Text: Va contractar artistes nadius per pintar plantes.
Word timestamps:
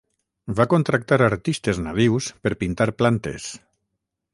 Va 0.59 0.65
contractar 0.71 1.19
artistes 1.27 1.83
nadius 1.89 2.33
per 2.47 2.57
pintar 2.65 2.93
plantes. 3.05 3.51